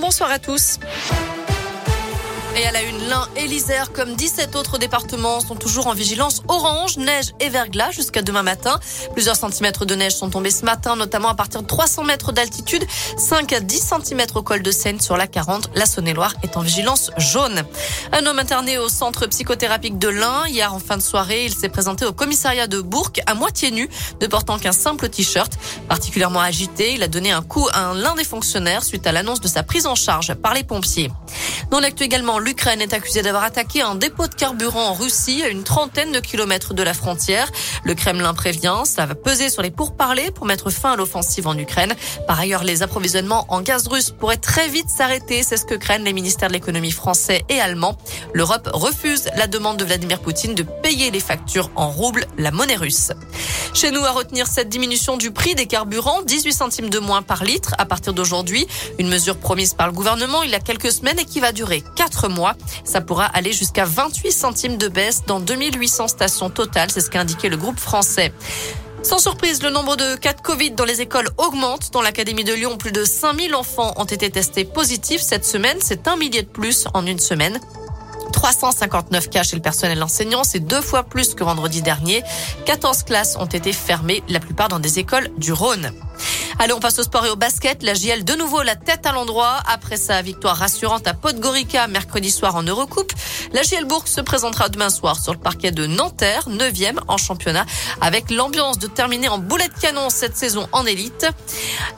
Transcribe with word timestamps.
Bonsoir 0.00 0.30
à 0.30 0.38
tous. 0.38 0.78
Et 2.54 2.66
à 2.66 2.72
la 2.72 2.82
une, 2.82 3.08
l'Ain 3.08 3.26
et 3.34 3.46
l'Isère, 3.46 3.92
comme 3.92 4.14
17 4.14 4.56
autres 4.56 4.76
départements, 4.76 5.40
sont 5.40 5.54
toujours 5.54 5.86
en 5.86 5.94
vigilance 5.94 6.42
orange, 6.48 6.98
neige 6.98 7.32
et 7.40 7.48
verglas 7.48 7.92
jusqu'à 7.92 8.20
demain 8.20 8.42
matin. 8.42 8.78
Plusieurs 9.14 9.36
centimètres 9.36 9.86
de 9.86 9.94
neige 9.94 10.14
sont 10.14 10.28
tombés 10.28 10.50
ce 10.50 10.66
matin, 10.66 10.94
notamment 10.94 11.30
à 11.30 11.34
partir 11.34 11.62
de 11.62 11.66
300 11.66 12.04
mètres 12.04 12.30
d'altitude, 12.30 12.84
5 13.16 13.54
à 13.54 13.60
10 13.60 13.78
centimètres 13.78 14.36
au 14.36 14.42
col 14.42 14.62
de 14.62 14.70
Seine 14.70 15.00
sur 15.00 15.16
la 15.16 15.26
40. 15.26 15.70
La 15.74 15.86
Saône-et-Loire 15.86 16.34
est 16.42 16.58
en 16.58 16.60
vigilance 16.60 17.10
jaune. 17.16 17.62
Un 18.12 18.26
homme 18.26 18.38
interné 18.38 18.76
au 18.76 18.90
centre 18.90 19.26
psychothérapique 19.26 19.98
de 19.98 20.08
l'Ain. 20.08 20.46
Hier, 20.46 20.74
en 20.74 20.78
fin 20.78 20.98
de 20.98 21.02
soirée, 21.02 21.46
il 21.46 21.54
s'est 21.54 21.70
présenté 21.70 22.04
au 22.04 22.12
commissariat 22.12 22.66
de 22.66 22.82
Bourg 22.82 23.12
à 23.26 23.34
moitié 23.34 23.70
nu, 23.70 23.88
ne 24.20 24.26
portant 24.26 24.58
qu'un 24.58 24.72
simple 24.72 25.08
t-shirt. 25.08 25.52
Particulièrement 25.88 26.40
agité, 26.40 26.92
il 26.92 27.02
a 27.02 27.08
donné 27.08 27.32
un 27.32 27.42
coup 27.42 27.66
à 27.72 27.94
l'un 27.94 28.14
des 28.14 28.24
fonctionnaires 28.24 28.84
suite 28.84 29.06
à 29.06 29.12
l'annonce 29.12 29.40
de 29.40 29.48
sa 29.48 29.62
prise 29.62 29.86
en 29.86 29.94
charge 29.94 30.34
par 30.34 30.52
les 30.52 30.64
pompiers. 30.64 31.10
Dans 31.72 31.80
l'actu 31.80 32.02
également, 32.04 32.38
l'Ukraine 32.38 32.82
est 32.82 32.92
accusée 32.92 33.22
d'avoir 33.22 33.44
attaqué 33.44 33.80
un 33.80 33.94
dépôt 33.94 34.26
de 34.26 34.34
carburant 34.34 34.88
en 34.88 34.92
Russie 34.92 35.42
à 35.42 35.48
une 35.48 35.64
trentaine 35.64 36.12
de 36.12 36.20
kilomètres 36.20 36.74
de 36.74 36.82
la 36.82 36.92
frontière. 36.92 37.50
Le 37.84 37.94
Kremlin 37.94 38.34
prévient, 38.34 38.82
ça 38.84 39.06
va 39.06 39.14
peser 39.14 39.48
sur 39.48 39.62
les 39.62 39.70
pourparlers 39.70 40.32
pour 40.32 40.44
mettre 40.44 40.68
fin 40.68 40.92
à 40.92 40.96
l'offensive 40.96 41.46
en 41.46 41.56
Ukraine. 41.56 41.94
Par 42.26 42.38
ailleurs, 42.38 42.62
les 42.62 42.82
approvisionnements 42.82 43.46
en 43.48 43.62
gaz 43.62 43.88
russe 43.88 44.10
pourraient 44.10 44.36
très 44.36 44.68
vite 44.68 44.90
s'arrêter. 44.90 45.42
C'est 45.42 45.56
ce 45.56 45.64
que 45.64 45.74
craignent 45.74 46.04
les 46.04 46.12
ministères 46.12 46.50
de 46.50 46.52
l'économie 46.52 46.90
français 46.90 47.42
et 47.48 47.58
allemand. 47.58 47.96
L'Europe 48.34 48.68
refuse 48.74 49.30
la 49.38 49.46
demande 49.46 49.78
de 49.78 49.86
Vladimir 49.86 50.20
Poutine 50.20 50.54
de 50.54 50.64
payer 50.82 51.10
les 51.10 51.20
factures 51.20 51.70
en 51.74 51.88
roubles, 51.88 52.26
la 52.36 52.50
monnaie 52.50 52.76
russe. 52.76 53.12
Chez 53.72 53.90
nous, 53.90 54.04
à 54.04 54.10
retenir 54.10 54.46
cette 54.46 54.68
diminution 54.68 55.16
du 55.16 55.30
prix 55.30 55.54
des 55.54 55.64
carburants, 55.64 56.20
18 56.20 56.52
centimes 56.52 56.90
de 56.90 56.98
moins 56.98 57.22
par 57.22 57.44
litre 57.44 57.74
à 57.78 57.86
partir 57.86 58.12
d'aujourd'hui. 58.12 58.68
Une 58.98 59.08
mesure 59.08 59.38
promise 59.38 59.72
par 59.72 59.86
le 59.86 59.94
gouvernement 59.94 60.42
il 60.42 60.50
y 60.50 60.54
a 60.54 60.60
quelques 60.60 60.92
semaines 60.92 61.18
et 61.18 61.24
qui 61.24 61.40
va 61.40 61.52
durer 61.52 61.61
4 61.96 62.28
mois. 62.28 62.54
Ça 62.84 63.00
pourra 63.00 63.26
aller 63.26 63.52
jusqu'à 63.52 63.84
28 63.84 64.32
centimes 64.32 64.76
de 64.76 64.88
baisse 64.88 65.22
dans 65.26 65.40
2800 65.40 66.08
stations 66.08 66.50
totales. 66.50 66.90
C'est 66.90 67.00
ce 67.00 67.10
qu'a 67.10 67.20
indiqué 67.20 67.48
le 67.48 67.56
groupe 67.56 67.78
français. 67.78 68.32
Sans 69.02 69.18
surprise, 69.18 69.62
le 69.62 69.70
nombre 69.70 69.96
de 69.96 70.14
cas 70.14 70.32
de 70.32 70.40
Covid 70.40 70.72
dans 70.72 70.84
les 70.84 71.00
écoles 71.00 71.28
augmente. 71.36 71.90
Dans 71.92 72.02
l'Académie 72.02 72.44
de 72.44 72.52
Lyon, 72.52 72.76
plus 72.76 72.92
de 72.92 73.04
5000 73.04 73.54
enfants 73.54 73.92
ont 73.96 74.04
été 74.04 74.30
testés 74.30 74.64
positifs 74.64 75.20
cette 75.20 75.44
semaine. 75.44 75.78
C'est 75.80 76.06
un 76.06 76.16
millier 76.16 76.42
de 76.42 76.48
plus 76.48 76.86
en 76.94 77.04
une 77.06 77.18
semaine. 77.18 77.60
359 78.32 79.30
cas 79.30 79.42
chez 79.42 79.56
le 79.56 79.62
personnel 79.62 80.02
enseignant, 80.02 80.42
c'est 80.42 80.60
deux 80.60 80.80
fois 80.80 81.04
plus 81.04 81.34
que 81.34 81.44
vendredi 81.44 81.82
dernier. 81.82 82.22
14 82.64 83.02
classes 83.04 83.36
ont 83.36 83.46
été 83.46 83.72
fermées, 83.72 84.22
la 84.28 84.40
plupart 84.40 84.68
dans 84.68 84.80
des 84.80 84.98
écoles 84.98 85.30
du 85.36 85.52
Rhône. 85.52 85.92
Allez, 86.58 86.72
on 86.72 86.80
passe 86.80 86.98
au 86.98 87.02
sport 87.02 87.26
et 87.26 87.30
au 87.30 87.36
basket. 87.36 87.82
La 87.82 87.94
JL 87.94 88.24
de 88.24 88.34
nouveau 88.34 88.62
la 88.62 88.76
tête 88.76 89.06
à 89.06 89.12
l'endroit 89.12 89.58
après 89.66 89.96
sa 89.96 90.22
victoire 90.22 90.56
rassurante 90.56 91.06
à 91.06 91.14
Podgorica 91.14 91.86
mercredi 91.88 92.30
soir 92.30 92.56
en 92.56 92.62
Eurocoupe. 92.62 93.12
La 93.52 93.62
JL 93.62 93.84
Bourg 93.84 94.08
se 94.08 94.22
présentera 94.22 94.70
demain 94.70 94.88
soir 94.88 95.20
sur 95.20 95.34
le 95.34 95.38
parquet 95.38 95.72
de 95.72 95.86
Nanterre, 95.86 96.48
9e 96.48 96.98
en 97.06 97.18
championnat, 97.18 97.66
avec 98.00 98.30
l'ambiance 98.30 98.78
de 98.78 98.86
terminer 98.86 99.28
en 99.28 99.36
boulet 99.38 99.68
de 99.68 99.78
canon 99.78 100.08
cette 100.08 100.36
saison 100.36 100.66
en 100.72 100.86
élite. 100.86 101.26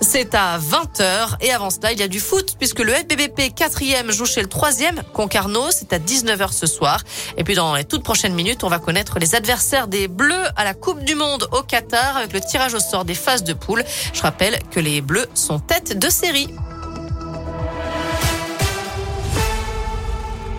C'est 0.01 0.35
à 0.35 0.59
20h 0.59 1.37
et 1.41 1.53
avant 1.53 1.71
cela, 1.71 1.93
il 1.93 2.01
y 2.01 2.03
a 2.03 2.09
du 2.09 2.19
foot 2.19 2.57
puisque 2.59 2.81
le 2.81 2.93
FBBP 2.93 3.55
4e 3.57 4.11
joue 4.11 4.27
chez 4.27 4.43
le 4.43 4.49
3e 4.49 5.03
Concarneau. 5.13 5.71
C'est 5.71 5.93
à 5.93 6.01
19h 6.01 6.53
ce 6.53 6.67
soir. 6.67 7.03
Et 7.37 7.45
puis 7.45 7.55
dans 7.55 7.77
les 7.77 7.85
toutes 7.85 8.03
prochaines 8.03 8.35
minutes, 8.35 8.65
on 8.65 8.69
va 8.69 8.81
connaître 8.81 9.21
les 9.21 9.37
adversaires 9.37 9.87
des 9.87 10.09
Bleus 10.09 10.47
à 10.57 10.65
la 10.65 10.75
Coupe 10.75 11.05
du 11.05 11.15
Monde 11.15 11.49
au 11.53 11.63
Qatar 11.63 12.17
avec 12.17 12.33
le 12.33 12.41
tirage 12.41 12.75
au 12.75 12.81
sort 12.81 13.05
des 13.05 13.15
phases 13.15 13.45
de 13.45 13.53
poule. 13.53 13.85
Je 14.13 14.23
rappelle 14.23 14.59
que 14.73 14.81
les 14.81 15.01
Bleus 15.01 15.29
sont 15.35 15.61
tête 15.61 15.97
de 15.97 16.11
série. 16.11 16.49